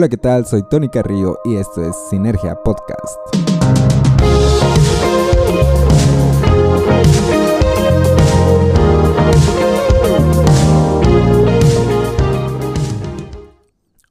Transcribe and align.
Hola, 0.00 0.08
¿qué 0.08 0.16
tal? 0.16 0.46
Soy 0.46 0.62
Tony 0.62 0.88
Carrillo 0.88 1.40
y 1.44 1.56
esto 1.56 1.84
es 1.84 1.94
Sinergia 2.08 2.54
Podcast. 2.62 3.18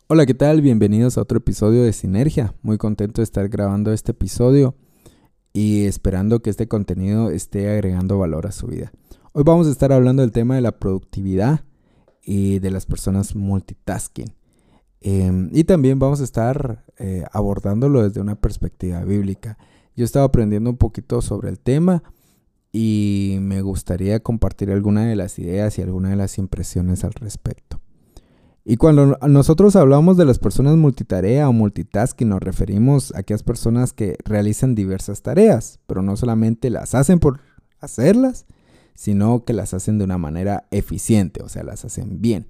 Hola, 0.05 0.27
¿qué 0.27 0.35
tal? 0.35 0.61
Bienvenidos 0.61 1.17
a 1.17 1.21
otro 1.21 1.39
episodio 1.39 1.81
de 1.81 1.91
Sinergia. 1.91 2.53
Muy 2.61 2.77
contento 2.77 3.21
de 3.21 3.23
estar 3.23 3.49
grabando 3.49 3.91
este 3.91 4.11
episodio 4.11 4.75
y 5.53 5.85
esperando 5.85 6.43
que 6.43 6.51
este 6.51 6.67
contenido 6.67 7.31
esté 7.31 7.67
agregando 7.67 8.19
valor 8.19 8.45
a 8.45 8.51
su 8.51 8.67
vida. 8.67 8.91
Hoy 9.31 9.41
vamos 9.43 9.65
a 9.65 9.71
estar 9.71 9.91
hablando 9.91 10.21
del 10.21 10.31
tema 10.31 10.53
de 10.53 10.61
la 10.61 10.77
productividad 10.77 11.61
y 12.21 12.59
de 12.59 12.69
las 12.69 12.85
personas 12.85 13.35
multitasking. 13.35 14.38
Em, 15.01 15.49
y 15.53 15.63
también 15.63 15.99
vamos 15.99 16.21
a 16.21 16.23
estar 16.23 16.83
eh, 16.97 17.23
abordándolo 17.31 18.03
desde 18.03 18.21
una 18.21 18.35
perspectiva 18.35 19.03
bíblica. 19.03 19.57
Yo 19.95 20.05
estaba 20.05 20.25
aprendiendo 20.25 20.69
un 20.69 20.77
poquito 20.77 21.21
sobre 21.21 21.49
el 21.49 21.59
tema 21.59 22.03
y 22.71 23.37
me 23.41 23.61
gustaría 23.61 24.19
compartir 24.19 24.71
alguna 24.71 25.05
de 25.05 25.15
las 25.15 25.39
ideas 25.39 25.77
y 25.77 25.81
alguna 25.81 26.09
de 26.09 26.15
las 26.15 26.37
impresiones 26.37 27.03
al 27.03 27.13
respecto. 27.13 27.81
Y 28.65 28.77
cuando 28.77 29.17
nosotros 29.27 29.75
hablamos 29.75 30.17
de 30.17 30.25
las 30.25 30.37
personas 30.37 30.77
multitarea 30.77 31.49
o 31.49 31.53
multitasking, 31.53 32.29
nos 32.29 32.41
referimos 32.41 33.13
a 33.15 33.19
aquellas 33.19 33.41
personas 33.41 33.93
que 33.93 34.17
realizan 34.25 34.75
diversas 34.75 35.23
tareas, 35.23 35.79
pero 35.87 36.03
no 36.03 36.15
solamente 36.15 36.69
las 36.69 36.93
hacen 36.93 37.19
por 37.19 37.39
hacerlas, 37.79 38.45
sino 38.93 39.43
que 39.43 39.53
las 39.53 39.73
hacen 39.73 39.97
de 39.97 40.03
una 40.03 40.17
manera 40.17 40.67
eficiente, 40.71 41.41
o 41.41 41.49
sea, 41.49 41.63
las 41.63 41.85
hacen 41.85 42.21
bien. 42.21 42.47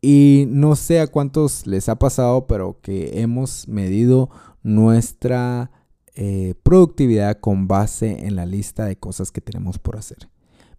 Y 0.00 0.44
no 0.48 0.76
sé 0.76 1.00
a 1.00 1.08
cuántos 1.08 1.66
les 1.66 1.88
ha 1.88 1.98
pasado, 1.98 2.46
pero 2.46 2.78
que 2.80 3.20
hemos 3.20 3.66
medido 3.66 4.30
nuestra 4.62 5.70
eh, 6.14 6.54
productividad 6.62 7.38
con 7.40 7.68
base 7.68 8.26
en 8.26 8.36
la 8.36 8.46
lista 8.46 8.84
de 8.84 8.96
cosas 8.96 9.30
que 9.30 9.40
tenemos 9.40 9.78
por 9.78 9.96
hacer. 9.96 10.28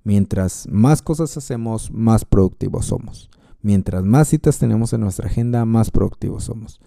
Mientras 0.03 0.67
más 0.69 1.01
cosas 1.01 1.35
hacemos, 1.37 1.91
más 1.91 2.25
productivos 2.25 2.87
somos. 2.87 3.29
Mientras 3.61 4.03
más 4.03 4.29
citas 4.29 4.57
tenemos 4.57 4.93
en 4.93 5.01
nuestra 5.01 5.27
agenda, 5.27 5.65
más 5.65 5.91
productivos 5.91 6.45
somos. 6.45 6.79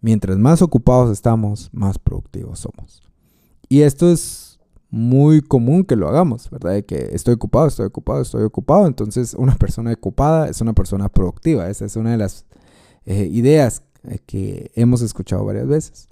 Mientras 0.00 0.38
más 0.38 0.62
ocupados 0.62 1.10
estamos, 1.10 1.70
más 1.72 1.98
productivos 1.98 2.60
somos. 2.60 3.02
Y 3.68 3.80
esto 3.82 4.10
es 4.10 4.47
muy 4.90 5.42
común 5.42 5.84
que 5.84 5.96
lo 5.96 6.08
hagamos, 6.08 6.48
¿verdad? 6.50 6.72
De 6.72 6.84
que 6.84 7.10
estoy 7.12 7.34
ocupado, 7.34 7.66
estoy 7.66 7.86
ocupado, 7.86 8.22
estoy 8.22 8.42
ocupado. 8.42 8.86
Entonces, 8.86 9.34
una 9.34 9.54
persona 9.56 9.92
ocupada 9.92 10.48
es 10.48 10.60
una 10.60 10.72
persona 10.72 11.08
productiva. 11.08 11.68
Esa 11.68 11.84
es 11.84 11.96
una 11.96 12.12
de 12.12 12.18
las 12.18 12.46
eh, 13.04 13.28
ideas 13.30 13.82
eh, 14.04 14.18
que 14.24 14.70
hemos 14.74 15.02
escuchado 15.02 15.44
varias 15.44 15.66
veces. 15.66 16.08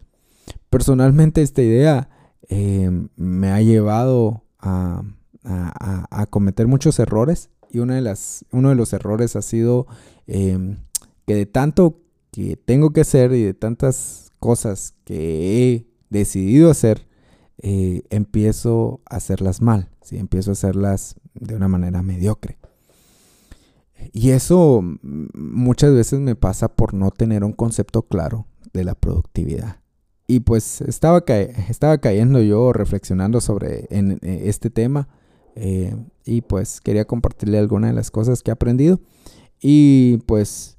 Personalmente, 0.68 1.42
esta 1.42 1.62
idea 1.62 2.10
eh, 2.48 2.90
me 3.16 3.50
ha 3.50 3.60
llevado 3.60 4.44
a, 4.60 5.02
cometer 6.30 6.66
muchos 6.66 6.98
errores. 6.98 7.50
Y 7.70 7.78
una 7.78 7.94
de 7.94 8.00
las, 8.00 8.44
uno 8.52 8.68
de 8.70 8.74
los 8.74 8.92
errores 8.92 9.36
ha 9.36 9.42
sido 9.42 9.86
em, 10.26 10.76
que 11.26 11.34
de 11.34 11.46
tanto 11.46 12.00
que 12.30 12.56
tengo 12.56 12.90
que 12.90 13.00
hacer 13.00 13.32
y 13.32 13.42
de 13.42 13.54
tantas 13.54 14.32
cosas 14.38 14.94
que 15.04 15.72
he 15.72 15.86
decidido 16.10 16.70
hacer, 16.70 17.05
eh, 17.58 18.02
empiezo 18.10 19.00
a 19.08 19.16
hacerlas 19.16 19.62
mal, 19.62 19.88
¿sí? 20.02 20.18
empiezo 20.18 20.50
a 20.50 20.52
hacerlas 20.52 21.16
de 21.34 21.54
una 21.54 21.68
manera 21.68 22.02
mediocre. 22.02 22.58
Y 24.12 24.30
eso 24.30 24.82
muchas 25.02 25.92
veces 25.92 26.20
me 26.20 26.36
pasa 26.36 26.68
por 26.68 26.94
no 26.94 27.10
tener 27.10 27.44
un 27.44 27.52
concepto 27.52 28.02
claro 28.02 28.46
de 28.72 28.84
la 28.84 28.94
productividad. 28.94 29.80
Y 30.26 30.40
pues 30.40 30.80
estaba, 30.80 31.24
estaba 31.68 31.98
cayendo 31.98 32.40
yo 32.42 32.72
reflexionando 32.72 33.40
sobre 33.40 33.86
en, 33.90 34.18
este 34.22 34.70
tema 34.70 35.08
eh, 35.54 35.94
y 36.24 36.42
pues 36.42 36.80
quería 36.80 37.06
compartirle 37.06 37.58
algunas 37.58 37.90
de 37.90 37.96
las 37.96 38.10
cosas 38.10 38.42
que 38.42 38.50
he 38.50 38.52
aprendido. 38.52 39.00
Y 39.60 40.18
pues 40.26 40.76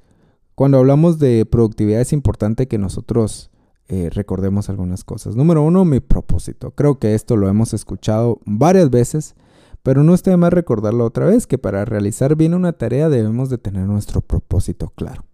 cuando 0.54 0.78
hablamos 0.78 1.18
de 1.18 1.46
productividad 1.46 2.02
es 2.02 2.14
importante 2.14 2.68
que 2.68 2.78
nosotros 2.78 3.50
eh, 3.90 4.10
recordemos 4.12 4.70
algunas 4.70 5.04
cosas. 5.04 5.36
Número 5.36 5.62
uno, 5.64 5.86
mi 5.86 6.00
propósito. 6.00 6.72
Creo 6.72 7.00
que 7.00 7.16
esto 7.16 7.38
lo 7.38 7.48
hemos 7.48 7.74
escuchado 7.74 8.40
varias 8.46 8.90
veces, 8.90 9.36
pero 9.82 10.04
no 10.04 10.14
está 10.14 10.32
de 10.32 10.38
más 10.38 10.52
recordarlo 10.52 11.06
otra 11.06 11.26
vez, 11.26 11.48
que 11.48 11.58
para 11.58 11.86
realizar 11.86 12.36
bien 12.36 12.54
una 12.54 12.74
tarea 12.74 13.08
debemos 13.10 13.50
de 13.50 13.58
tener 13.58 13.88
nuestro 13.88 14.22
propósito 14.22 14.92
claro. 14.96 15.26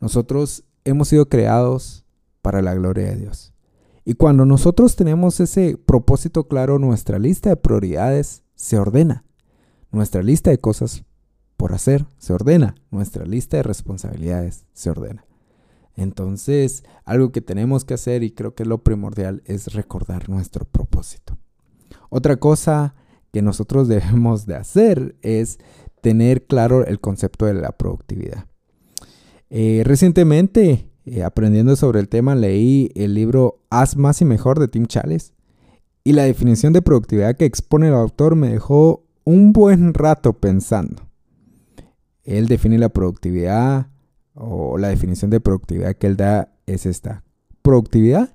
Nosotros 0.00 0.64
hemos 0.84 1.08
sido 1.08 1.28
creados 1.28 2.04
para 2.42 2.60
la 2.60 2.74
gloria 2.74 3.06
de 3.06 3.16
Dios. 3.16 3.52
Y 4.04 4.14
cuando 4.14 4.44
nosotros 4.44 4.96
tenemos 4.96 5.40
ese 5.40 5.78
propósito 5.78 6.48
claro, 6.48 6.78
nuestra 6.78 7.18
lista 7.18 7.50
de 7.50 7.56
prioridades 7.56 8.42
se 8.54 8.78
ordena. 8.78 9.24
Nuestra 9.90 10.22
lista 10.22 10.50
de 10.50 10.58
cosas 10.58 11.04
por 11.56 11.72
hacer 11.72 12.06
se 12.18 12.32
ordena. 12.32 12.74
Nuestra 12.90 13.24
lista 13.24 13.58
de 13.58 13.62
responsabilidades 13.62 14.64
se 14.72 14.90
ordena. 14.90 15.24
Entonces, 16.00 16.82
algo 17.04 17.30
que 17.30 17.42
tenemos 17.42 17.84
que 17.84 17.92
hacer 17.92 18.22
y 18.22 18.30
creo 18.30 18.54
que 18.54 18.64
lo 18.64 18.82
primordial 18.82 19.42
es 19.44 19.74
recordar 19.74 20.30
nuestro 20.30 20.64
propósito. 20.64 21.36
Otra 22.08 22.36
cosa 22.36 22.94
que 23.32 23.42
nosotros 23.42 23.86
debemos 23.88 24.46
de 24.46 24.56
hacer 24.56 25.16
es 25.20 25.58
tener 26.00 26.46
claro 26.46 26.86
el 26.86 27.00
concepto 27.00 27.44
de 27.44 27.52
la 27.52 27.72
productividad. 27.72 28.46
Eh, 29.50 29.82
recientemente, 29.84 30.88
eh, 31.04 31.22
aprendiendo 31.22 31.76
sobre 31.76 32.00
el 32.00 32.08
tema, 32.08 32.34
leí 32.34 32.90
el 32.94 33.12
libro 33.12 33.60
Haz 33.68 33.94
más 33.94 34.22
y 34.22 34.24
mejor 34.24 34.58
de 34.58 34.68
Tim 34.68 34.86
Chales 34.86 35.34
y 36.02 36.14
la 36.14 36.22
definición 36.22 36.72
de 36.72 36.80
productividad 36.80 37.36
que 37.36 37.44
expone 37.44 37.88
el 37.88 37.94
autor 37.94 38.36
me 38.36 38.48
dejó 38.48 39.04
un 39.24 39.52
buen 39.52 39.92
rato 39.92 40.32
pensando. 40.32 41.02
Él 42.24 42.46
define 42.46 42.78
la 42.78 42.88
productividad 42.88 43.90
o 44.34 44.78
la 44.78 44.88
definición 44.88 45.30
de 45.30 45.40
productividad 45.40 45.96
que 45.96 46.06
él 46.06 46.16
da 46.16 46.52
es 46.66 46.86
esta. 46.86 47.24
Productividad 47.62 48.34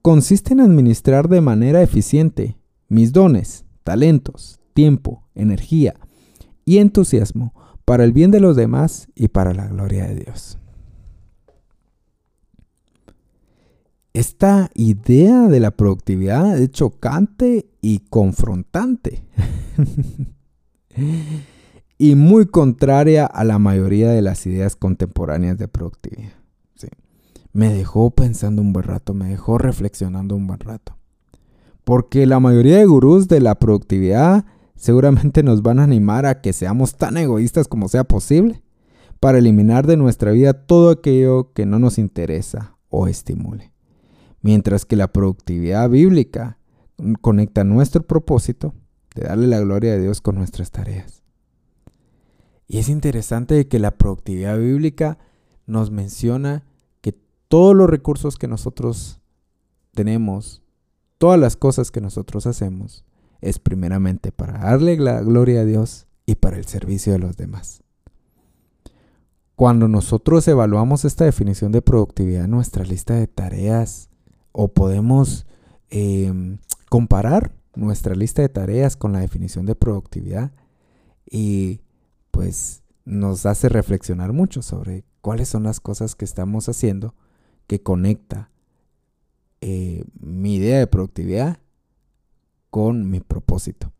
consiste 0.00 0.52
en 0.52 0.60
administrar 0.60 1.28
de 1.28 1.40
manera 1.40 1.82
eficiente 1.82 2.56
mis 2.88 3.12
dones, 3.12 3.64
talentos, 3.84 4.60
tiempo, 4.74 5.24
energía 5.34 5.94
y 6.64 6.78
entusiasmo 6.78 7.54
para 7.84 8.04
el 8.04 8.12
bien 8.12 8.30
de 8.30 8.40
los 8.40 8.56
demás 8.56 9.08
y 9.14 9.28
para 9.28 9.54
la 9.54 9.66
gloria 9.66 10.06
de 10.06 10.16
Dios. 10.16 10.58
Esta 14.14 14.70
idea 14.74 15.48
de 15.48 15.58
la 15.58 15.70
productividad 15.70 16.58
es 16.58 16.70
chocante 16.70 17.70
y 17.80 18.00
confrontante. 18.00 19.24
y 22.02 22.16
muy 22.16 22.46
contraria 22.46 23.26
a 23.26 23.44
la 23.44 23.60
mayoría 23.60 24.10
de 24.10 24.22
las 24.22 24.44
ideas 24.44 24.74
contemporáneas 24.74 25.56
de 25.56 25.68
productividad. 25.68 26.32
Me 27.52 27.72
dejó 27.72 28.10
pensando 28.10 28.60
un 28.60 28.72
buen 28.72 28.86
rato, 28.86 29.14
me 29.14 29.28
dejó 29.28 29.56
reflexionando 29.56 30.34
un 30.34 30.48
buen 30.48 30.58
rato. 30.58 30.98
Porque 31.84 32.26
la 32.26 32.40
mayoría 32.40 32.78
de 32.78 32.86
gurús 32.86 33.28
de 33.28 33.38
la 33.38 33.54
productividad 33.54 34.44
seguramente 34.74 35.44
nos 35.44 35.62
van 35.62 35.78
a 35.78 35.84
animar 35.84 36.26
a 36.26 36.40
que 36.40 36.52
seamos 36.52 36.96
tan 36.96 37.16
egoístas 37.18 37.68
como 37.68 37.86
sea 37.86 38.02
posible 38.02 38.64
para 39.20 39.38
eliminar 39.38 39.86
de 39.86 39.96
nuestra 39.96 40.32
vida 40.32 40.54
todo 40.54 40.90
aquello 40.90 41.52
que 41.52 41.66
no 41.66 41.78
nos 41.78 41.98
interesa 41.98 42.76
o 42.88 43.06
estimule. 43.06 43.70
Mientras 44.40 44.84
que 44.86 44.96
la 44.96 45.12
productividad 45.12 45.88
bíblica 45.88 46.58
conecta 47.20 47.62
nuestro 47.62 48.02
propósito 48.02 48.74
de 49.14 49.22
darle 49.22 49.46
la 49.46 49.60
gloria 49.60 49.92
a 49.92 49.98
Dios 49.98 50.20
con 50.20 50.34
nuestras 50.34 50.72
tareas. 50.72 51.21
Y 52.72 52.78
es 52.78 52.88
interesante 52.88 53.68
que 53.68 53.78
la 53.78 53.98
productividad 53.98 54.58
bíblica 54.58 55.18
nos 55.66 55.90
menciona 55.90 56.64
que 57.02 57.14
todos 57.48 57.76
los 57.76 57.90
recursos 57.90 58.38
que 58.38 58.48
nosotros 58.48 59.20
tenemos, 59.90 60.62
todas 61.18 61.38
las 61.38 61.54
cosas 61.54 61.90
que 61.90 62.00
nosotros 62.00 62.46
hacemos, 62.46 63.04
es 63.42 63.58
primeramente 63.58 64.32
para 64.32 64.56
darle 64.56 64.96
la 64.96 65.20
gloria 65.20 65.60
a 65.60 65.64
Dios 65.66 66.06
y 66.24 66.36
para 66.36 66.56
el 66.56 66.64
servicio 66.64 67.12
de 67.12 67.18
los 67.18 67.36
demás. 67.36 67.82
Cuando 69.54 69.86
nosotros 69.86 70.48
evaluamos 70.48 71.04
esta 71.04 71.26
definición 71.26 71.72
de 71.72 71.82
productividad 71.82 72.46
en 72.46 72.52
nuestra 72.52 72.84
lista 72.84 73.16
de 73.16 73.26
tareas, 73.26 74.08
o 74.50 74.68
podemos 74.68 75.44
em, 75.90 76.56
comparar 76.88 77.52
nuestra 77.74 78.14
lista 78.14 78.40
de 78.40 78.48
tareas 78.48 78.96
con 78.96 79.12
la 79.12 79.20
definición 79.20 79.66
de 79.66 79.74
productividad 79.74 80.52
y 81.30 81.82
pues 82.32 82.82
nos 83.04 83.46
hace 83.46 83.68
reflexionar 83.68 84.32
mucho 84.32 84.62
sobre 84.62 85.04
cuáles 85.20 85.48
son 85.48 85.62
las 85.62 85.78
cosas 85.78 86.16
que 86.16 86.24
estamos 86.24 86.68
haciendo 86.68 87.14
que 87.68 87.80
conecta 87.80 88.50
eh, 89.60 90.04
mi 90.18 90.56
idea 90.56 90.80
de 90.80 90.88
productividad 90.88 91.58
con 92.70 93.08
mi 93.08 93.20
propósito. 93.20 93.92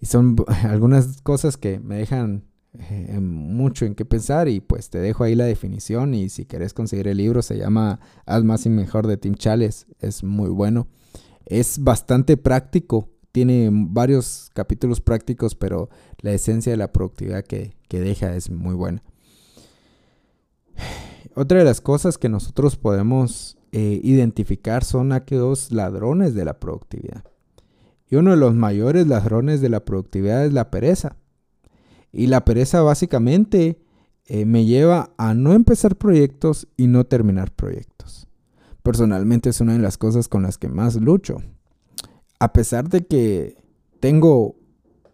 Y 0.00 0.06
son 0.06 0.36
algunas 0.64 1.20
cosas 1.20 1.58
que 1.58 1.78
me 1.78 1.96
dejan 1.96 2.44
eh, 2.78 3.18
mucho 3.20 3.84
en 3.84 3.94
qué 3.94 4.04
pensar 4.04 4.48
y 4.48 4.60
pues 4.60 4.90
te 4.90 4.98
dejo 4.98 5.24
ahí 5.24 5.34
la 5.34 5.44
definición 5.44 6.14
y 6.14 6.28
si 6.28 6.44
querés 6.44 6.72
conseguir 6.72 7.08
el 7.08 7.16
libro 7.16 7.42
se 7.42 7.58
llama 7.58 7.98
Haz 8.26 8.44
más 8.44 8.64
y 8.64 8.70
mejor 8.70 9.06
de 9.06 9.16
Tim 9.16 9.34
Chales, 9.34 9.86
es 9.98 10.22
muy 10.22 10.48
bueno. 10.48 10.88
Es 11.46 11.82
bastante 11.82 12.36
práctico, 12.36 13.10
tiene 13.32 13.70
varios 13.72 14.50
capítulos 14.54 15.00
prácticos, 15.00 15.54
pero 15.54 15.88
la 16.18 16.32
esencia 16.32 16.72
de 16.72 16.76
la 16.76 16.92
productividad 16.92 17.44
que, 17.44 17.74
deja 17.88 18.34
es 18.34 18.50
muy 18.50 18.74
buena. 18.74 19.02
Otra 21.34 21.58
de 21.58 21.64
las 21.64 21.80
cosas 21.80 22.18
que 22.18 22.28
nosotros 22.28 22.76
podemos 22.76 23.56
eh, 23.72 24.00
identificar 24.02 24.84
son 24.84 25.12
aquellos 25.12 25.70
ladrones 25.72 26.34
de 26.34 26.44
la 26.44 26.58
productividad. 26.58 27.24
Y 28.08 28.16
uno 28.16 28.32
de 28.32 28.36
los 28.36 28.54
mayores 28.54 29.06
ladrones 29.06 29.60
de 29.60 29.68
la 29.68 29.84
productividad 29.84 30.44
es 30.44 30.52
la 30.52 30.70
pereza. 30.70 31.16
Y 32.12 32.26
la 32.26 32.44
pereza 32.44 32.82
básicamente 32.82 33.80
eh, 34.26 34.44
me 34.44 34.64
lleva 34.64 35.10
a 35.16 35.34
no 35.34 35.52
empezar 35.52 35.94
proyectos 35.96 36.66
y 36.76 36.88
no 36.88 37.04
terminar 37.04 37.52
proyectos. 37.52 38.26
Personalmente 38.82 39.50
es 39.50 39.60
una 39.60 39.74
de 39.74 39.78
las 39.78 39.96
cosas 39.96 40.26
con 40.26 40.42
las 40.42 40.58
que 40.58 40.68
más 40.68 40.96
lucho. 40.96 41.42
A 42.40 42.52
pesar 42.52 42.88
de 42.88 43.06
que 43.06 43.56
tengo 44.00 44.56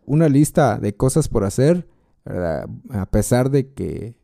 una 0.06 0.28
lista 0.28 0.78
de 0.78 0.96
cosas 0.96 1.28
por 1.28 1.44
hacer, 1.44 1.88
a 2.24 3.06
pesar 3.10 3.50
de 3.50 3.72
que, 3.72 4.14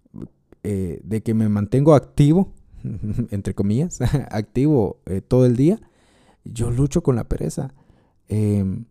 eh, 0.62 1.00
de 1.04 1.22
que 1.22 1.34
me 1.34 1.48
mantengo 1.48 1.94
activo, 1.94 2.52
entre 3.30 3.54
comillas, 3.54 4.00
activo 4.30 5.00
eh, 5.06 5.20
todo 5.20 5.46
el 5.46 5.56
día, 5.56 5.80
yo 6.44 6.70
lucho 6.70 7.02
con 7.02 7.16
la 7.16 7.24
pereza. 7.24 7.74
Em, 8.28 8.86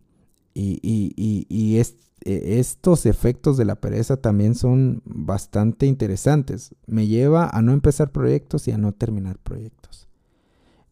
y, 0.54 0.78
y, 0.82 1.76
e, 1.78 2.60
estos 2.60 3.06
efectos 3.06 3.56
de 3.56 3.64
la 3.64 3.76
pereza 3.76 4.16
también 4.16 4.54
son 4.54 5.02
bastante 5.04 5.86
interesantes. 5.86 6.74
Me 6.86 7.06
lleva 7.06 7.48
a 7.48 7.62
no 7.62 7.72
empezar 7.72 8.12
proyectos 8.12 8.68
y 8.68 8.70
a 8.70 8.78
no 8.78 8.92
terminar 8.92 9.38
proyectos. 9.38 10.08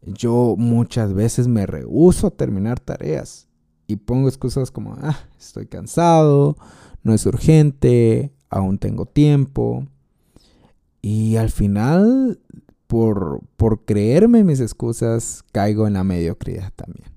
Yo 0.02 0.54
muchas 0.56 1.12
veces 1.12 1.48
me 1.48 1.66
rehúso 1.66 2.28
a 2.28 2.30
terminar 2.30 2.80
tareas 2.80 3.48
y 3.86 3.96
pongo 3.96 4.28
excusas 4.28 4.70
como, 4.70 4.94
ah, 5.00 5.18
estoy 5.38 5.66
cansado, 5.66 6.56
no 7.02 7.12
es 7.12 7.26
urgente, 7.26 8.32
aún 8.48 8.78
tengo 8.78 9.06
tiempo. 9.06 9.86
Y 11.02 11.36
al 11.36 11.50
final, 11.50 12.40
por, 12.86 13.40
por 13.56 13.84
creerme 13.84 14.44
mis 14.44 14.60
excusas, 14.60 15.44
caigo 15.52 15.86
en 15.86 15.94
la 15.94 16.04
mediocridad 16.04 16.72
también. 16.74 17.10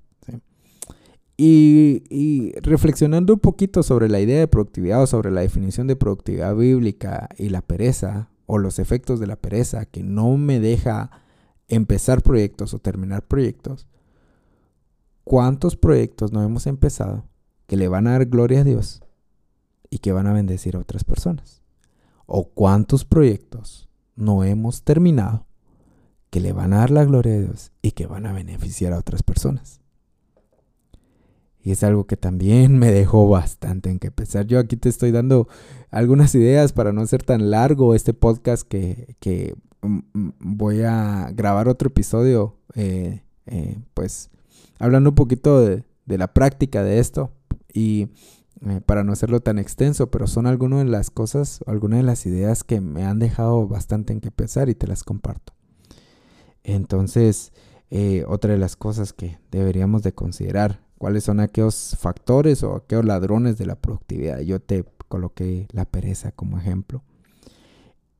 Y, 1.36 2.52
reflexionando 2.62 3.34
un 3.34 3.40
poquito 3.40 3.82
sobre 3.82 4.08
la 4.08 4.20
idea 4.20 4.38
de 4.38 4.46
productividad 4.46 5.02
o 5.02 5.06
sobre 5.06 5.32
la 5.32 5.40
definición 5.40 5.88
de 5.88 5.96
productividad 5.96 6.54
bíblica 6.54 7.28
y 7.36 7.48
la 7.48 7.60
pereza 7.60 8.28
o 8.46 8.58
los 8.58 8.78
efectos 8.78 9.18
de 9.18 9.26
la 9.26 9.36
pereza 9.36 9.84
que 9.84 10.02
no 10.02 10.36
me 10.36 10.60
deja 10.60 11.10
empezar 11.68 12.22
proyectos 12.22 12.74
o 12.74 12.78
terminar 12.78 13.26
proyectos, 13.26 13.86
¿cuántos 15.24 15.76
proyectos 15.76 16.32
no 16.32 16.42
hemos 16.42 16.66
empezado 16.66 17.24
que 17.66 17.76
le 17.76 17.88
van 17.88 18.06
a 18.06 18.12
dar 18.12 18.26
gloria 18.26 18.60
a 18.60 18.64
Dios 18.64 19.02
y 19.90 19.98
que 19.98 20.12
van 20.12 20.26
a 20.26 20.32
bendecir 20.32 20.76
a 20.76 20.80
otras 20.80 21.04
personas? 21.04 21.62
¿O 22.26 22.48
cuántos 22.50 23.04
proyectos 23.04 23.88
no 24.16 24.44
hemos 24.44 24.82
terminado 24.82 25.46
que 26.30 26.40
le 26.40 26.52
van 26.52 26.72
a 26.72 26.78
dar 26.78 26.90
la 26.90 27.04
gloria 27.04 27.34
a 27.34 27.40
Dios 27.40 27.72
y 27.82 27.92
que 27.92 28.06
van 28.06 28.26
a 28.26 28.32
beneficiar 28.32 28.92
a 28.92 28.98
otras 28.98 29.22
personas? 29.22 29.80
Y 31.64 31.70
es 31.70 31.82
algo 31.82 32.06
que 32.06 32.18
también 32.18 32.78
me 32.78 32.92
dejó 32.92 33.26
bastante 33.26 33.88
en 33.88 33.98
que 33.98 34.10
pensar. 34.10 34.46
Yo 34.46 34.58
aquí 34.58 34.76
te 34.76 34.90
estoy 34.90 35.12
dando 35.12 35.48
algunas 35.90 36.34
ideas 36.34 36.74
para 36.74 36.92
no 36.92 37.00
hacer 37.00 37.22
tan 37.22 37.50
largo 37.50 37.94
este 37.94 38.12
podcast 38.12 38.68
que, 38.68 39.16
mm, 39.24 39.73
voy 40.40 40.82
a 40.82 41.30
grabar 41.32 41.68
otro 41.68 41.88
episodio, 41.88 42.56
eh, 42.74 43.22
eh, 43.46 43.78
pues 43.94 44.30
hablando 44.78 45.10
un 45.10 45.16
poquito 45.16 45.60
de, 45.60 45.84
la 46.06 46.32
práctica 46.32 46.82
de 46.82 46.98
esto 46.98 47.30
y 47.72 48.08
eh, 48.66 48.80
para 48.84 49.04
no 49.04 49.12
hacerlo 49.12 49.40
tan 49.40 49.58
extenso, 49.58 50.10
pero 50.10 50.26
son 50.26 50.46
algunas 50.46 50.84
de 50.84 50.90
las 50.90 51.10
cosas, 51.10 51.60
algunas 51.66 51.98
de 51.98 52.04
las 52.04 52.26
ideas 52.26 52.64
que 52.64 52.80
me 52.80 53.04
han 53.04 53.18
dejado 53.18 53.66
bastante 53.66 54.12
en 54.12 54.20
que 54.20 54.30
pensar 54.30 54.68
y 54.68 54.74
te 54.74 54.86
las 54.86 55.04
comparto. 55.04 55.52
Entonces, 56.62 57.52
otra 58.26 58.52
de 58.52 58.58
las 58.58 58.74
cosas 58.74 59.12
que 59.12 59.38
deberíamos 59.52 60.02
de 60.02 60.12
considerar 60.12 60.80
cuáles 60.98 61.22
son 61.24 61.38
aquellos 61.38 61.96
factores 62.00 62.62
o 62.64 62.74
aquellos 62.74 63.04
ladrones 63.04 63.56
de 63.56 63.66
la 63.66 63.76
productividad. 63.76 64.40
Yo 64.40 64.58
te 64.60 64.84
coloqué 65.08 65.68
la 65.70 65.84
pereza 65.84 66.32
como 66.32 66.58
ejemplo. 66.58 67.04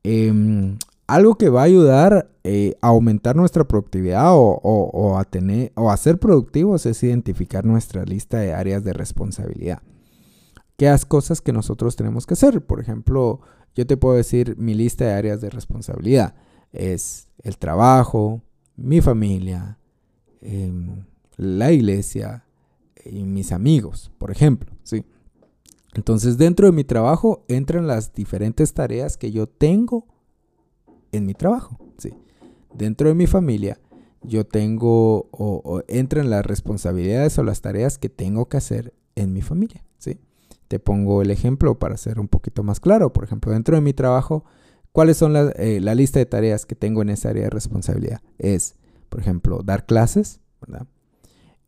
Em, 0.03 0.77
algo 1.07 1.35
que 1.35 1.49
va 1.49 1.61
a 1.61 1.65
ayudar 1.65 2.31
eh, 2.43 2.75
a 2.81 2.87
aumentar 2.87 3.35
nuestra 3.35 3.63
productividad 3.63 4.31
o, 4.33 5.17
a 5.17 5.23
tener, 5.25 5.71
o 5.75 5.91
a 5.91 5.97
ser 5.97 6.19
productivos 6.19 6.85
es 6.85 7.03
identificar 7.03 7.65
nuestra 7.65 8.03
lista 8.05 8.39
de 8.39 8.53
áreas 8.53 8.83
de 8.83 8.93
responsabilidad. 8.93 9.81
¿Qué 10.77 10.93
cosas 11.07 11.41
que 11.41 11.53
nosotros 11.53 11.95
tenemos 11.95 12.25
que 12.25 12.33
hacer? 12.33 12.65
Por 12.65 12.79
ejemplo, 12.79 13.39
yo 13.75 13.85
te 13.87 13.97
puedo 13.97 14.15
decir 14.15 14.55
mi 14.57 14.73
lista 14.73 15.05
de 15.05 15.13
áreas 15.13 15.41
de 15.41 15.49
responsabilidad. 15.49 16.35
Es 16.73 17.29
el 17.43 17.57
trabajo, 17.57 18.41
mi 18.75 18.99
familia, 18.99 19.77
em, 20.41 21.05
la 21.37 21.71
iglesia, 21.71 22.45
y 23.05 23.23
mis 23.23 23.51
amigos, 23.51 24.11
por 24.17 24.31
ejemplo, 24.31 24.71
¿sí? 24.83 25.05
Entonces, 25.93 26.37
dentro 26.37 26.65
de 26.65 26.73
mi 26.73 26.83
trabajo 26.83 27.45
entran 27.47 27.87
las 27.87 28.13
diferentes 28.13 28.73
tareas 28.73 29.15
que 29.15 29.31
yo 29.31 29.47
tengo 29.47 30.07
en 31.15 31.25
mi 31.25 31.33
trabajo, 31.33 31.79
¿sí? 31.97 32.13
Dentro 32.73 33.09
de 33.09 33.15
mi 33.15 33.27
familia, 33.27 33.79
yo 34.21 34.45
tengo 34.45 35.27
o, 35.31 35.83
entran 35.87 36.29
las 36.29 36.45
responsabilidades 36.45 37.37
o 37.37 37.43
las 37.43 37.61
tareas 37.61 37.97
que 37.97 38.09
tengo 38.09 38.47
que 38.49 38.57
hacer 38.57 38.93
en 39.15 39.33
mi 39.33 39.41
familia, 39.41 39.83
¿sí? 39.97 40.19
Te 40.67 40.79
pongo 40.79 41.21
el 41.21 41.31
ejemplo 41.31 41.77
para 41.77 41.97
ser 41.97 42.19
un 42.19 42.27
poquito 42.27 42.63
más 42.63 42.79
claro. 42.79 43.13
Por 43.13 43.23
ejemplo, 43.23 43.51
dentro 43.51 43.75
de 43.75 43.81
mi 43.81 43.93
trabajo, 43.93 44.45
¿cuáles 44.91 45.17
son 45.17 45.33
eh, 45.35 45.79
la 45.79 45.95
lista 45.95 46.19
de 46.19 46.25
tareas 46.25 46.65
que 46.65 46.75
tengo 46.75 47.01
en 47.01 47.09
esa 47.09 47.29
área 47.29 47.43
de 47.43 47.49
responsabilidad? 47.49 48.21
Es, 48.39 48.75
por 49.09 49.19
ejemplo, 49.19 49.61
dar 49.63 49.85
clases, 49.85 50.39
¿verdad? 50.59 50.87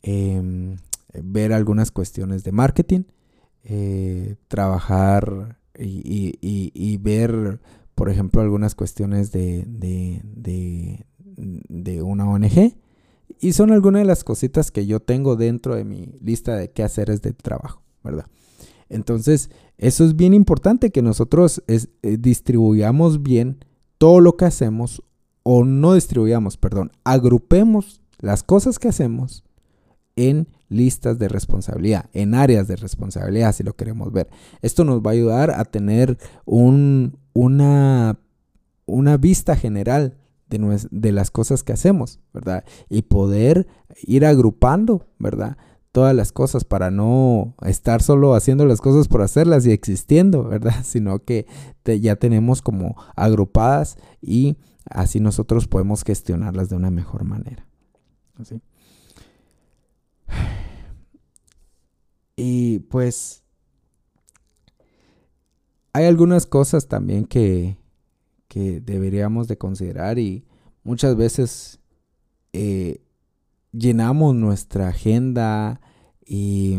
Em, 0.02 0.76
ver 1.22 1.52
algunas 1.52 1.90
cuestiones 1.90 2.44
de 2.44 2.52
marketing, 2.52 3.04
eh, 3.64 4.36
trabajar 4.48 5.58
y, 5.78 6.96
ver, 6.98 7.60
por 7.98 8.08
ejemplo, 8.10 8.40
algunas 8.40 8.76
cuestiones 8.76 9.32
de, 9.32 9.64
de, 9.66 11.04
una 12.00 12.30
ONG. 12.30 12.76
Y 13.40 13.54
son 13.54 13.72
algunas 13.72 14.02
de 14.02 14.06
las 14.06 14.22
cositas 14.22 14.70
que 14.70 14.86
yo 14.86 15.00
tengo 15.00 15.34
dentro 15.34 15.74
de 15.74 15.82
mi 15.82 16.14
lista 16.20 16.54
de 16.54 16.70
qué 16.70 16.84
hacer 16.84 17.10
es 17.10 17.22
de 17.22 17.32
trabajo, 17.32 17.82
¿verdad? 18.04 18.26
Entonces, 18.88 19.50
eso 19.78 20.04
es 20.04 20.14
bien 20.14 20.32
importante 20.32 20.90
que 20.90 21.02
nosotros 21.02 21.64
eh, 21.66 21.80
distribuyamos 22.02 23.24
bien 23.24 23.64
todo 23.98 24.20
lo 24.20 24.36
que 24.36 24.44
hacemos, 24.44 25.02
o 25.42 25.64
no 25.64 25.94
distribuyamos, 25.94 26.56
perdón, 26.56 26.92
agrupemos 27.02 28.00
las 28.20 28.44
cosas 28.44 28.78
que 28.78 28.86
hacemos 28.86 29.42
en 30.14 30.46
listas 30.68 31.18
de 31.18 31.26
responsabilidad, 31.26 32.08
en 32.12 32.34
áreas 32.34 32.68
de 32.68 32.76
responsabilidad, 32.76 33.52
si 33.52 33.64
lo 33.64 33.74
queremos 33.74 34.12
ver. 34.12 34.28
Esto 34.62 34.84
nos 34.84 35.00
va 35.00 35.10
a 35.10 35.14
ayudar 35.14 35.50
a 35.50 35.64
tener 35.64 36.16
un, 36.44 37.18
una, 37.38 38.18
una 38.86 39.16
vista 39.16 39.54
general 39.54 40.18
de, 40.48 40.88
de, 40.90 41.12
las 41.12 41.30
cosas 41.30 41.62
que 41.62 41.72
hacemos, 41.72 42.18
¿verdad? 42.34 42.64
Y 42.88 43.02
poder 43.02 43.68
ir 44.02 44.26
agrupando, 44.26 45.06
¿verdad? 45.20 45.56
Todas 45.92 46.16
las 46.16 46.32
cosas 46.32 46.64
para 46.64 46.90
no 46.90 47.54
estar 47.62 48.02
solo 48.02 48.34
haciendo 48.34 48.66
las 48.66 48.80
cosas 48.80 49.06
por 49.06 49.22
hacerlas 49.22 49.64
y 49.66 49.70
existiendo, 49.70 50.42
¿verdad? 50.42 50.74
Sino 50.82 51.20
que 51.20 51.46
ya 51.84 52.16
tenemos 52.16 52.60
como 52.60 52.96
agrupadas 53.14 53.98
y 54.20 54.56
así 54.90 55.20
nosotros 55.20 55.68
podemos 55.68 56.02
gestionarlas 56.02 56.68
de 56.68 56.76
una 56.76 56.90
mejor 56.90 57.22
manera. 57.22 57.66
¿Así? 58.34 58.60
Y 62.40 62.78
pues 62.78 63.42
hay 65.98 66.06
algunas 66.06 66.46
cosas 66.46 66.86
también 66.86 67.24
que, 67.24 67.76
deberíamos 68.54 69.46
de 69.46 69.56
considerar 69.56 70.18
y 70.18 70.44
muchas 70.82 71.16
veces 71.16 71.78
eh, 72.52 73.00
llenamos 73.72 74.34
nuestra 74.34 74.88
agenda 74.88 75.80
y, 76.24 76.78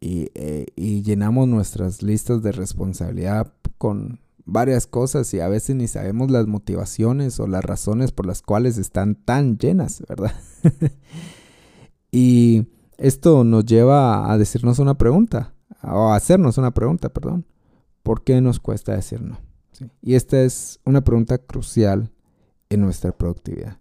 eh, 0.00 0.66
y, 0.76 1.02
llenamos 1.02 1.48
nuestras 1.48 2.02
listas 2.02 2.42
de 2.42 2.52
responsabilidad 2.52 3.52
con 3.78 4.20
varias 4.44 4.86
cosas 4.86 5.32
y 5.32 5.40
a 5.40 5.48
veces 5.48 5.76
ni 5.76 5.88
sabemos 5.88 6.30
las 6.30 6.46
motivaciones 6.46 7.40
o 7.40 7.46
las 7.46 7.64
razones 7.64 8.12
por 8.12 8.26
las 8.26 8.42
cuales 8.42 8.76
están 8.76 9.14
tan 9.14 9.56
llenas, 9.56 10.02
¿verdad? 10.08 10.34
y 12.10 12.66
esto 12.98 13.44
nos 13.44 13.64
lleva 13.64 14.30
a 14.30 14.36
decirnos 14.36 14.78
una 14.78 14.98
pregunta, 14.98 15.54
o 15.82 16.12
a 16.12 16.16
hacernos 16.16 16.58
una 16.58 16.72
pregunta, 16.72 17.08
perdón. 17.08 17.46
¿Por 18.06 18.22
qué 18.22 18.40
nos 18.40 18.60
cuesta 18.60 18.94
decir 18.94 19.20
no? 19.20 19.36
Y 20.00 20.14
esta 20.14 20.40
es 20.40 20.78
una 20.84 21.02
pregunta 21.02 21.38
crucial 21.38 22.12
en 22.70 22.80
nuestra 22.80 23.10
productividad. 23.10 23.80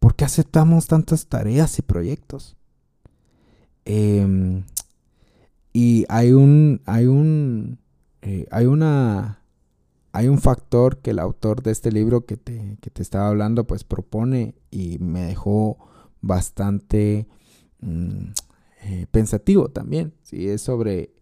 ¿Por 0.00 0.16
qué 0.16 0.24
aceptamos 0.24 0.88
tantas 0.88 1.28
tareas 1.28 1.78
y 1.78 1.82
proyectos? 1.82 2.56
Em, 3.84 4.64
y 5.72 6.04
hay 6.08 6.32
un, 6.32 6.82
hay 6.84 7.06
un, 7.06 7.78
eh, 8.22 8.48
hay 8.50 8.66
una, 8.66 9.44
hay 10.10 10.26
un 10.26 10.40
factor 10.40 10.98
que 10.98 11.12
el 11.12 11.20
autor 11.20 11.62
de 11.62 11.70
este 11.70 11.92
libro 11.92 12.26
que 12.26 12.36
te, 12.36 12.76
que 12.80 12.90
te 12.90 13.02
estaba 13.02 13.28
hablando, 13.28 13.68
pues 13.68 13.84
propone 13.84 14.56
y 14.72 14.98
me 14.98 15.26
dejó 15.26 15.78
bastante 16.20 17.28
mm, 17.78 18.32
eh, 18.82 19.06
pensativo 19.12 19.68
también. 19.68 20.12
¿sí? 20.24 20.48
Es 20.48 20.62
sobre 20.62 21.14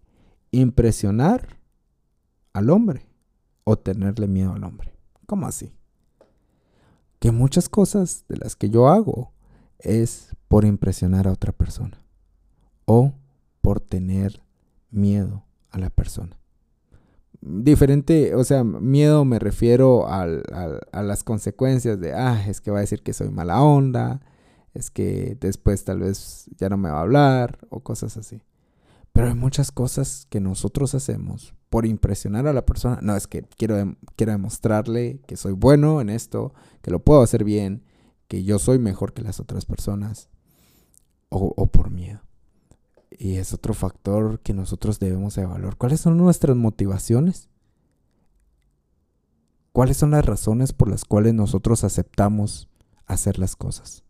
impresionar 0.50 1.60
al 2.52 2.71
hombre 2.71 3.06
o 3.64 3.78
tenerle 3.78 4.26
miedo 4.26 4.52
al 4.52 4.64
hombre. 4.64 4.92
¿Cómo 5.26 5.47
así? 5.47 5.73
Que 7.18 7.30
muchas 7.30 7.68
cosas 7.68 8.25
de 8.28 8.37
las 8.37 8.56
que 8.56 8.71
yo 8.71 8.88
hago 8.88 9.32
es 9.78 10.37
por 10.49 10.64
impresionar 10.64 11.28
a 11.28 11.32
otra 11.32 11.52
persona 11.52 11.99
o 12.85 13.14
por 13.61 13.80
tener 13.80 14.42
miedo 14.90 15.44
a 15.71 15.78
la 15.78 15.90
persona. 15.90 16.38
Diferente, 17.40 18.35
o 18.35 18.44
sea, 18.44 18.62
miedo 18.62 19.25
me 19.25 19.38
refiero 19.38 20.06
a 20.09 21.02
las 21.02 21.25
consecuencias 21.25 21.99
de, 21.99 22.12
ah, 22.12 22.44
es 22.47 22.61
que 22.61 22.71
va 22.71 22.78
a 22.78 22.82
decir 22.82 23.02
que 23.02 23.12
soy 23.12 23.30
mala 23.30 23.62
onda, 23.62 24.21
es 24.75 24.90
que 24.90 25.37
después 25.40 25.85
tal 25.85 26.00
vez 26.00 26.47
ya 26.56 26.68
no 26.68 26.76
me 26.76 26.90
va 26.90 26.99
a 26.99 27.02
hablar 27.02 27.59
o 27.68 27.80
cosas 27.80 28.16
así. 28.16 28.42
Pero 29.12 29.28
hay 29.28 29.35
muchas 29.35 29.73
cosas 29.73 30.26
que 30.30 30.40
nosotros 30.40 30.94
hacemos 30.94 31.54
por 31.73 31.87
impresionar 31.87 32.47
a 32.47 32.52
la 32.52 32.67
persona. 32.67 32.99
No, 33.00 33.17
es 33.17 33.26
que 33.26 33.45
quiero, 33.57 33.97
quiero 34.14 34.33
demostrarle 34.33 35.23
que 35.26 35.38
soy 35.38 35.52
bueno 35.52 36.02
en 36.02 36.11
esto, 36.11 36.52
que 36.83 36.91
lo 36.91 37.02
puedo 37.02 37.23
hacer 37.23 37.45
bien, 37.45 37.83
que 38.29 38.45
yo 38.45 38.59
soy 38.59 38.79
mejor 38.79 39.14
que 39.14 39.23
las 39.23 39.41
otras 39.41 39.64
personas. 39.64 40.29
O, 41.31 41.55
o 41.57 41.67
por 41.69 41.91
miedo. 41.91 42.21
Y 43.11 43.37
es 43.37 43.55
otro 43.55 43.73
factor 43.73 44.41
que 44.41 44.52
nosotros 44.52 44.99
debemos 44.99 45.38
evaluar. 45.38 45.76
¿Cuáles 45.79 46.02
son 46.02 46.19
nuestras 46.19 46.59
motivaciones? 46.59 47.49
¿Cuáles 49.73 49.97
son 49.97 50.11
las 50.11 50.26
razones 50.26 50.75
por 50.75 50.91
las 50.91 51.07
cuales 51.07 51.33
nosotros 51.33 51.85
aceptamos 51.85 52.69
hacer 53.07 53.38
las 53.38 53.57
cosas? 53.57 54.05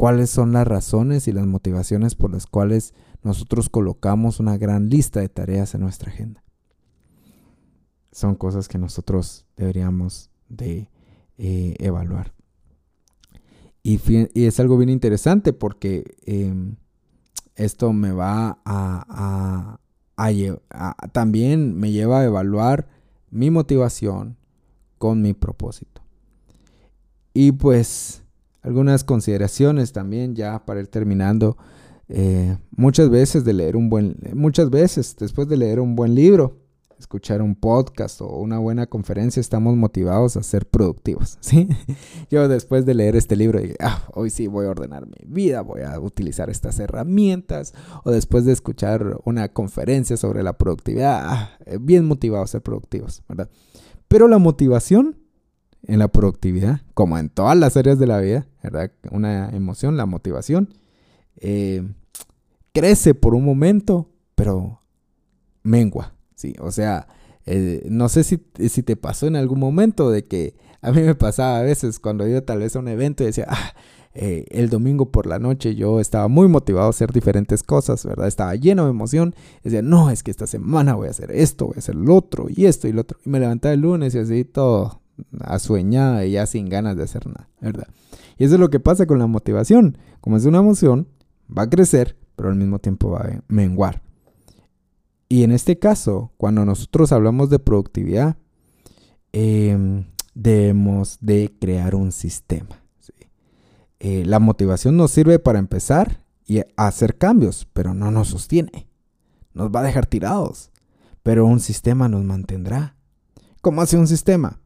¿Cuáles 0.00 0.30
son 0.30 0.52
las 0.52 0.66
razones 0.66 1.28
y 1.28 1.32
las 1.32 1.46
motivaciones 1.46 2.14
por 2.14 2.32
las 2.32 2.46
cuales 2.46 2.94
nosotros 3.22 3.68
colocamos 3.68 4.40
una 4.40 4.56
gran 4.56 4.88
lista 4.88 5.20
de 5.20 5.28
tareas 5.28 5.74
en 5.74 5.82
nuestra 5.82 6.10
agenda? 6.10 6.42
Son 8.10 8.34
cosas 8.34 8.66
que 8.66 8.78
nosotros 8.78 9.44
deberíamos 9.58 10.30
de 10.48 10.88
eh, 11.36 11.76
evaluar. 11.80 12.32
Y, 13.82 14.00
es 14.42 14.58
algo 14.58 14.78
bien 14.78 14.88
interesante 14.88 15.52
porque 15.52 16.16
em, 16.24 16.76
esto 17.54 17.92
me 17.92 18.12
va 18.12 18.58
a, 18.64 19.80
también 21.12 21.76
me 21.76 21.92
lleva 21.92 22.20
a 22.20 22.24
evaluar 22.24 22.88
mi 23.28 23.50
motivación 23.50 24.38
con 24.96 25.20
mi 25.20 25.34
propósito. 25.34 26.00
Y 27.34 27.52
pues 27.52 28.24
algunas 28.62 29.04
consideraciones 29.04 29.92
también 29.92 30.34
ya 30.34 30.64
para 30.64 30.80
ir 30.80 30.88
terminando. 30.88 31.56
Eh, 32.08 32.56
muchas 32.72 33.08
veces 33.08 33.44
de 33.44 33.52
leer 33.52 33.76
un 33.76 33.88
buen, 33.88 34.16
muchas 34.34 34.68
veces 34.68 35.14
después 35.18 35.48
de 35.48 35.56
leer 35.56 35.78
un 35.78 35.94
buen 35.94 36.14
libro, 36.14 36.58
escuchar 36.98 37.40
un 37.40 37.54
podcast 37.54 38.20
o 38.20 38.26
una 38.36 38.58
buena 38.58 38.86
conferencia, 38.86 39.40
estamos 39.40 39.76
motivados 39.76 40.36
a 40.36 40.42
ser 40.42 40.66
productivos, 40.66 41.38
¿sí? 41.40 41.68
Yo 42.30 42.46
después 42.48 42.84
de 42.84 42.94
leer 42.94 43.16
este 43.16 43.36
libro 43.36 43.60
ah, 43.80 44.02
hoy 44.12 44.30
sí 44.30 44.48
voy 44.48 44.66
a 44.66 44.70
ordenar 44.70 45.06
mi 45.06 45.24
vida, 45.26 45.62
voy 45.62 45.82
a 45.82 45.98
utilizar 46.00 46.50
estas 46.50 46.78
herramientas, 46.80 47.74
o 48.04 48.10
después 48.10 48.44
de 48.44 48.52
escuchar 48.52 49.18
una 49.24 49.48
conferencia 49.48 50.16
sobre 50.16 50.42
la 50.42 50.58
productividad, 50.58 51.22
ah, 51.24 51.50
eh, 51.64 51.78
bien 51.80 52.06
motivados 52.06 52.50
a 52.50 52.52
ser 52.52 52.62
productivos, 52.62 53.22
¿verdad? 53.28 53.48
Pero 54.08 54.26
la 54.26 54.38
motivación 54.38 55.19
en 55.82 55.98
la 55.98 56.08
productividad, 56.08 56.82
como 56.94 57.18
en 57.18 57.28
todas 57.28 57.56
las 57.56 57.76
áreas 57.76 57.98
de 57.98 58.06
la 58.06 58.20
vida, 58.20 58.46
¿verdad? 58.62 58.92
Una 59.10 59.50
emoción, 59.50 59.96
la 59.96 60.06
motivación, 60.06 60.74
eh, 61.36 61.86
crece 62.72 63.14
por 63.14 63.34
un 63.34 63.44
momento, 63.44 64.08
pero 64.34 64.82
mengua, 65.62 66.14
Sí, 66.40 66.54
o 66.58 66.70
sea, 66.72 67.06
eh, 67.44 67.86
no 67.90 68.08
sé 68.08 68.24
si, 68.24 68.42
si, 68.70 68.82
te 68.82 68.96
pasó 68.96 69.26
en 69.26 69.36
algún 69.36 69.58
momento 69.58 70.10
de 70.10 70.24
que 70.24 70.54
a 70.80 70.90
mí 70.90 71.02
me 71.02 71.14
pasaba 71.14 71.58
a 71.58 71.62
veces 71.62 71.98
cuando 71.98 72.26
iba 72.26 72.40
tal 72.40 72.60
vez 72.60 72.74
a 72.74 72.78
un 72.78 72.88
evento 72.88 73.22
y 73.22 73.26
decía, 73.26 73.44
ah, 73.46 73.74
eh, 74.14 74.46
el 74.48 74.70
domingo 74.70 75.10
por 75.10 75.26
la 75.26 75.38
noche 75.38 75.74
yo 75.74 76.00
estaba 76.00 76.28
muy 76.28 76.48
motivado 76.48 76.86
a 76.86 76.90
hacer 76.90 77.12
diferentes 77.12 77.62
cosas, 77.62 78.06
¿verdad? 78.06 78.26
Estaba 78.26 78.54
lleno 78.54 78.84
de 78.84 78.90
emoción. 78.90 79.34
Decía, 79.62 79.82
no, 79.82 80.08
es 80.08 80.22
que 80.22 80.30
esta 80.30 80.46
semana 80.46 80.94
voy 80.94 81.08
a 81.08 81.10
hacer 81.10 81.30
esto, 81.30 81.66
voy 81.66 81.74
a 81.76 81.80
hacer 81.80 81.94
lo 81.94 82.16
otro 82.16 82.46
y 82.48 82.64
esto 82.64 82.88
y 82.88 82.92
lo 82.94 83.02
otro. 83.02 83.18
Y 83.22 83.28
me 83.28 83.38
levantaba 83.38 83.74
el 83.74 83.80
lunes 83.80 84.14
y 84.14 84.18
así 84.20 84.46
todo 84.46 85.02
asueñada 85.40 86.24
y 86.24 86.32
ya 86.32 86.46
sin 86.46 86.68
ganas 86.68 86.96
de 86.96 87.04
hacer 87.04 87.26
nada, 87.26 87.48
¿verdad? 87.60 87.88
Y 88.38 88.44
eso 88.44 88.54
es 88.54 88.60
lo 88.60 88.70
que 88.70 88.80
pasa 88.80 89.06
con 89.06 89.18
la 89.18 89.26
motivación. 89.26 89.98
Como 90.20 90.36
es 90.36 90.44
una 90.44 90.58
emoción, 90.58 91.08
va 91.46 91.62
a 91.62 91.70
crecer, 91.70 92.16
pero 92.36 92.48
al 92.48 92.56
mismo 92.56 92.78
tiempo 92.78 93.10
va 93.10 93.20
a 93.20 93.42
menguar. 93.48 94.02
Y 95.28 95.44
en 95.44 95.52
este 95.52 95.78
caso, 95.78 96.32
cuando 96.36 96.64
nosotros 96.64 97.12
hablamos 97.12 97.50
de 97.50 97.58
productividad, 97.58 98.36
em, 99.32 100.06
debemos 100.34 101.18
de 101.20 101.54
crear 101.60 101.94
un 101.94 102.12
sistema. 102.12 102.80
Eh, 104.00 104.24
la 104.24 104.38
motivación 104.38 104.96
nos 104.96 105.10
sirve 105.10 105.38
para 105.38 105.58
empezar 105.58 106.24
y 106.46 106.62
hacer 106.76 107.18
cambios, 107.18 107.68
pero 107.74 107.92
no 107.92 108.10
nos 108.10 108.28
sostiene. 108.28 108.88
Nos 109.52 109.70
va 109.70 109.80
a 109.80 109.84
dejar 109.84 110.06
tirados, 110.06 110.70
pero 111.22 111.44
un 111.44 111.60
sistema 111.60 112.08
nos 112.08 112.24
mantendrá. 112.24 112.96
¿Cómo 113.60 113.82
hace 113.82 113.98
un 113.98 114.06
sistema? 114.08 114.58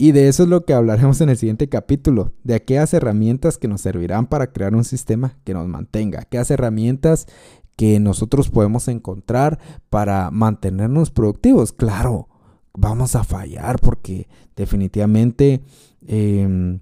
Y 0.00 0.12
de 0.12 0.28
eso 0.28 0.44
es 0.44 0.48
lo 0.48 0.64
que 0.64 0.74
hablaremos 0.74 1.20
en 1.20 1.28
el 1.28 1.36
siguiente 1.36 1.68
capítulo, 1.68 2.32
de 2.44 2.54
aquellas 2.54 2.94
herramientas 2.94 3.58
que 3.58 3.66
nos 3.66 3.80
servirán 3.80 4.28
para 4.28 4.52
crear 4.52 4.76
un 4.76 4.84
sistema 4.84 5.36
que 5.42 5.54
nos 5.54 5.66
mantenga, 5.66 6.20
aquellas 6.20 6.52
herramientas 6.52 7.26
que 7.74 7.98
nosotros 7.98 8.48
podemos 8.48 8.86
encontrar 8.86 9.58
para 9.90 10.30
mantenernos 10.30 11.10
productivos. 11.10 11.72
Claro, 11.72 12.28
vamos 12.74 13.16
a 13.16 13.24
fallar 13.24 13.80
porque 13.80 14.28
definitivamente, 14.54 15.62
em, 16.06 16.78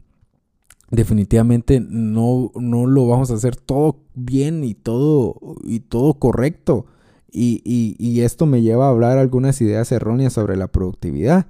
definitivamente 0.91 1.81
no, 1.81 2.53
no, 2.55 2.87
lo 2.87 3.07
vamos 3.09 3.31
a 3.31 3.35
hacer 3.35 3.57
todo 3.57 4.05
bien 4.15 4.63
y 4.63 4.75
todo, 4.75 5.37
y 5.65 5.81
todo 5.81 6.15
correcto. 6.15 6.85
Y, 7.33 7.63
y, 7.65 8.21
esto 8.23 8.47
me 8.47 8.63
lleva 8.63 8.87
a 8.87 8.91
hablar 8.91 9.19
algunas 9.19 9.61
ideas 9.61 9.93
erróneas 9.93 10.33
sobre 10.33 10.57
la 10.57 10.69
productividad. 10.69 11.47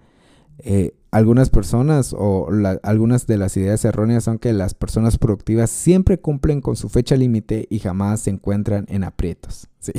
Eh, 0.59 0.97
algunas 1.17 1.49
personas 1.49 2.15
o 2.17 2.49
algunas 2.83 3.27
de 3.27 3.39
las 3.39 3.57
ideas 3.57 3.83
erróneas 3.87 4.25
son 4.25 4.39
que 4.39 4.53
las 4.53 4.75
personas 4.75 5.17
productivas 5.17 5.71
siempre 5.71 6.19
cumplen 6.19 6.61
con 6.61 6.77
su 6.77 6.91
fecha 6.91 7.17
límite 7.17 7.67
y 7.71 7.79
jamás 7.79 8.21
se 8.21 8.31
encuentran 8.31 8.85
en 8.91 9.03
aprietos. 9.03 9.69
¿sí? 9.81 9.93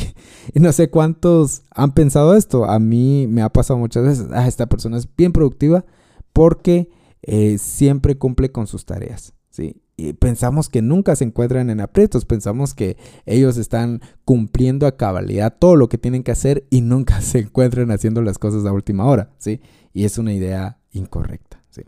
Y 0.54 0.60
no 0.60 0.72
sé 0.72 0.92
cuántos 0.92 1.64
han 1.72 1.96
pensado 1.96 2.36
esto. 2.36 2.66
A 2.66 2.78
mí 2.78 3.26
me 3.28 3.42
ha 3.42 3.50
pasado 3.50 3.80
muchas 3.80 4.04
veces. 4.04 4.28
Ah, 4.32 4.48
esta 4.48 4.68
persona 4.68 4.98
es 4.98 5.10
bien 5.18 5.32
productiva 5.32 5.86
porque 6.34 6.92
eh, 7.24 7.58
siempre 7.58 8.16
cumple 8.20 8.52
con 8.52 8.68
sus 8.68 8.86
tareas. 8.86 9.34
¿sí? 9.50 9.82
Y 9.96 10.14
pensamos 10.14 10.70
que 10.70 10.84
nunca 10.84 11.16
se 11.16 11.24
encuentran 11.24 11.72
en 11.72 11.82
aprietos, 11.82 12.26
pensamos 12.26 12.76
que 12.76 12.96
ellos 13.26 13.58
están 13.58 14.02
cumpliendo 14.24 14.86
a 14.86 14.98
cabalidad 14.98 15.58
todo 15.58 15.76
lo 15.76 15.90
que 15.90 15.98
tienen 15.98 16.22
que 16.22 16.32
hacer 16.32 16.68
y 16.70 16.82
nunca 16.82 17.22
se 17.22 17.40
encuentran 17.40 17.90
haciendo 17.90 18.22
las 18.22 18.38
cosas 18.38 18.68
a 18.68 18.72
última 18.72 19.06
hora, 19.06 19.32
¿sí? 19.40 19.62
Y 19.94 20.06
es 20.06 20.20
una 20.20 20.32
idea 20.32 20.78
incorrecta. 20.98 21.64
¿sí? 21.70 21.84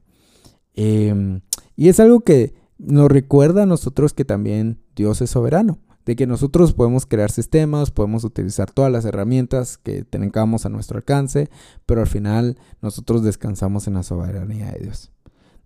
Em, 0.74 1.42
y 1.76 1.90
es 1.90 2.00
algo 2.00 2.22
que 2.22 2.54
nos 2.78 3.10
recuerda 3.12 3.64
a 3.64 3.66
nosotros 3.66 4.14
que 4.14 4.26
también 4.26 4.82
Dios 4.96 5.22
es 5.22 5.30
soberano, 5.30 5.80
de 6.06 6.16
que 6.16 6.26
nosotros 6.26 6.74
podemos 6.74 7.06
crear 7.06 7.30
sistemas, 7.30 7.92
podemos 7.92 8.24
utilizar 8.24 8.72
todas 8.72 8.92
las 8.92 9.06
herramientas 9.06 9.78
que 9.78 10.04
tengamos 10.04 10.66
a 10.66 10.70
nuestro 10.70 10.98
alcance, 10.98 11.50
pero 11.86 12.02
al 12.02 12.08
final 12.08 12.58
nosotros 12.82 13.24
descansamos 13.24 13.88
en 13.88 13.96
la 13.96 14.04
soberanía 14.04 14.72
de 14.72 14.80
Dios. 14.80 15.12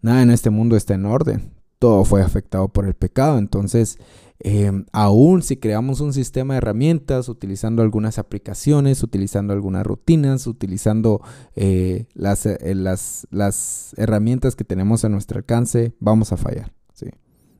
Nada 0.02 0.22
en 0.22 0.32
este 0.32 0.50
mundo 0.50 0.76
está 0.76 0.96
en 0.96 1.06
orden, 1.06 1.54
todo 1.84 2.06
fue 2.06 2.22
afectado 2.22 2.70
por 2.70 2.86
el 2.86 2.94
pecado, 2.94 3.38
entonces 3.38 3.98
Em, 4.46 4.86
aún 4.92 5.42
si 5.42 5.56
creamos 5.56 6.02
un 6.02 6.12
sistema 6.12 6.54
de 6.54 6.58
herramientas, 6.58 7.30
utilizando 7.30 7.82
algunas 7.82 8.20
aplicaciones, 8.20 9.02
utilizando 9.02 9.54
algunas 9.54 9.86
rutinas, 9.86 10.48
utilizando 10.48 11.22
eh, 11.56 12.08
las, 12.14 12.46
eh, 12.46 12.76
las, 12.76 13.26
las, 13.32 13.94
herramientas 13.96 14.58
que 14.58 14.66
tenemos 14.66 15.06
a 15.06 15.10
nuestro 15.10 15.38
alcance, 15.38 15.96
vamos 16.02 16.34
a 16.34 16.38
fallar. 16.38 16.74
¿sí? 16.94 17.06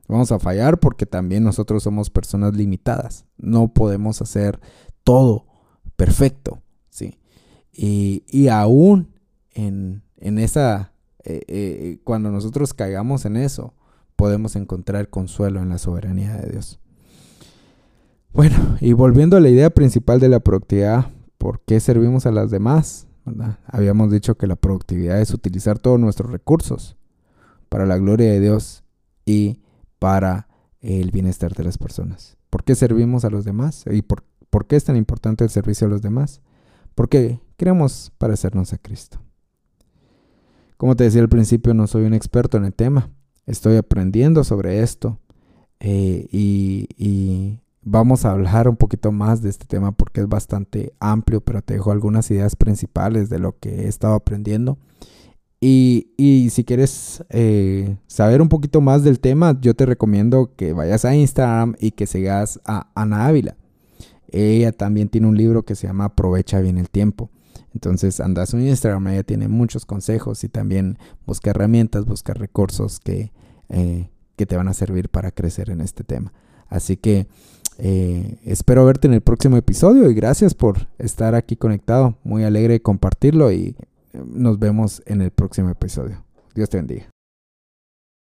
Vamos 0.08 0.30
a 0.30 0.38
fallar 0.38 0.78
porque 0.78 1.06
también 1.06 1.42
nosotros 1.42 1.82
somos 1.82 2.10
personas 2.10 2.54
limitadas. 2.54 3.24
No 3.38 3.72
podemos 3.72 4.20
hacer 4.20 4.60
todo 5.04 5.46
perfecto. 5.96 6.60
¿sí? 6.90 7.18
Y, 7.72 8.24
y 8.28 8.48
aún 8.48 9.14
en, 9.52 10.02
en 10.18 10.38
esa, 10.38 10.92
eh, 11.24 11.40
eh, 11.48 11.98
cuando 12.04 12.30
nosotros 12.30 12.74
caigamos 12.74 13.24
en 13.24 13.38
eso, 13.38 13.72
podemos 14.16 14.56
encontrar 14.56 15.08
consuelo 15.08 15.60
en 15.60 15.68
la 15.68 15.78
soberanía 15.78 16.36
de 16.36 16.50
Dios. 16.50 16.80
Bueno, 18.32 18.76
y 18.80 18.92
volviendo 18.92 19.36
a 19.36 19.40
la 19.40 19.48
idea 19.48 19.70
principal 19.70 20.18
de 20.18 20.28
la 20.28 20.40
productividad, 20.40 21.10
¿por 21.38 21.60
qué 21.60 21.78
servimos 21.78 22.26
a 22.26 22.32
las 22.32 22.50
demás? 22.50 23.06
Habíamos 23.66 24.10
dicho 24.10 24.36
que 24.36 24.46
la 24.46 24.56
productividad 24.56 25.20
es 25.20 25.32
utilizar 25.32 25.78
todos 25.78 26.00
nuestros 26.00 26.30
recursos 26.30 26.96
para 27.68 27.86
la 27.86 27.96
gloria 27.96 28.30
de 28.30 28.40
Dios 28.40 28.84
y 29.24 29.60
para 29.98 30.48
el 30.80 31.10
bienestar 31.10 31.54
de 31.54 31.64
las 31.64 31.78
personas. 31.78 32.36
¿Por 32.50 32.64
qué 32.64 32.74
servimos 32.74 33.24
a 33.24 33.30
los 33.30 33.44
demás? 33.44 33.84
¿Y 33.90 34.02
por, 34.02 34.24
por 34.50 34.66
qué 34.66 34.76
es 34.76 34.84
tan 34.84 34.96
importante 34.96 35.44
el 35.44 35.50
servicio 35.50 35.86
a 35.86 35.90
los 35.90 36.02
demás? 36.02 36.40
Porque 36.94 37.40
queremos 37.56 38.12
parecernos 38.18 38.72
a 38.72 38.78
Cristo. 38.78 39.20
Como 40.76 40.96
te 40.96 41.04
decía 41.04 41.22
al 41.22 41.28
principio, 41.28 41.72
no 41.72 41.86
soy 41.86 42.04
un 42.04 42.14
experto 42.14 42.58
en 42.58 42.64
el 42.64 42.74
tema. 42.74 43.10
Estoy 43.46 43.76
aprendiendo 43.76 44.42
sobre 44.42 44.82
esto 44.82 45.18
eh, 45.80 46.26
y, 46.32 47.58
vamos 47.86 48.24
a 48.24 48.30
hablar 48.30 48.66
un 48.66 48.76
poquito 48.76 49.12
más 49.12 49.42
de 49.42 49.50
este 49.50 49.66
tema 49.66 49.92
porque 49.92 50.22
es 50.22 50.28
bastante 50.28 50.94
amplio, 51.00 51.42
pero 51.42 51.60
te 51.60 51.74
dejo 51.74 51.92
algunas 51.92 52.30
ideas 52.30 52.56
principales 52.56 53.28
de 53.28 53.38
lo 53.38 53.58
que 53.58 53.82
he 53.82 53.88
estado 53.88 54.14
aprendiendo. 54.14 54.78
Y, 55.60 56.48
si 56.50 56.64
quieres 56.64 57.24
eh, 57.28 57.96
saber 58.06 58.40
un 58.40 58.48
poquito 58.48 58.80
más 58.80 59.02
del 59.04 59.20
tema, 59.20 59.58
yo 59.60 59.74
te 59.74 59.84
recomiendo 59.86 60.50
que 60.56 60.72
vayas 60.72 61.04
a 61.04 61.14
Instagram 61.14 61.74
y 61.78 61.90
que 61.90 62.06
sigas 62.06 62.60
a 62.64 62.90
Ana 62.94 63.26
Ávila. 63.26 63.56
Ella 64.28 64.72
también 64.72 65.08
tiene 65.08 65.26
un 65.26 65.36
libro 65.36 65.64
que 65.64 65.74
se 65.74 65.86
llama 65.86 66.06
Aprovecha 66.06 66.60
bien 66.60 66.78
el 66.78 66.90
tiempo. 66.90 67.30
Entonces 67.74 68.20
anda 68.20 68.42
a 68.42 68.46
su 68.46 68.58
Instagram, 68.58 69.08
ella 69.08 69.24
tiene 69.24 69.48
muchos 69.48 69.84
consejos 69.84 70.44
y 70.44 70.48
también 70.48 70.98
busca 71.26 71.50
herramientas, 71.50 72.04
busca 72.04 72.32
recursos 72.32 73.00
que, 73.00 73.32
eh, 73.68 74.08
que 74.36 74.46
te 74.46 74.56
van 74.56 74.68
a 74.68 74.74
servir 74.74 75.08
para 75.08 75.32
crecer 75.32 75.70
en 75.70 75.80
este 75.80 76.04
tema. 76.04 76.32
Así 76.68 76.96
que 76.96 77.26
eh, 77.78 78.38
espero 78.44 78.84
verte 78.84 79.08
en 79.08 79.14
el 79.14 79.20
próximo 79.20 79.56
episodio 79.56 80.08
y 80.08 80.14
gracias 80.14 80.54
por 80.54 80.86
estar 80.98 81.34
aquí 81.34 81.56
conectado. 81.56 82.16
Muy 82.22 82.44
alegre 82.44 82.74
de 82.74 82.82
compartirlo 82.82 83.52
y 83.52 83.76
nos 84.12 84.58
vemos 84.58 85.02
en 85.06 85.20
el 85.20 85.32
próximo 85.32 85.70
episodio. 85.70 86.24
Dios 86.54 86.70
te 86.70 86.76
bendiga. 86.76 87.13